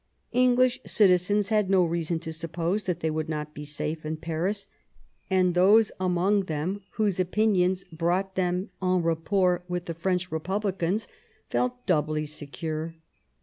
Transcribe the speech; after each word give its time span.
English 0.31 0.81
citi 0.81 1.13
zens 1.15 1.49
had 1.49 1.69
no 1.69 1.83
reason 1.85 2.17
to 2.17 2.33
suppose 2.33 2.85
they 2.85 3.11
would 3.11 3.29
not 3.29 3.53
be 3.53 3.63
safe 3.63 4.03
in 4.03 4.17
Paris, 4.17 4.65
and 5.29 5.53
those 5.53 5.91
among 5.99 6.39
them 6.45 6.81
whose 6.93 7.19
opinions 7.19 7.83
brought 7.91 8.33
them 8.33 8.71
en 8.81 8.99
rapport 9.03 9.63
with 9.67 9.85
the 9.85 9.93
French 9.93 10.31
Republicans 10.31 11.07
felt 11.51 11.85
doubly 11.85 12.25
secure. 12.25 12.95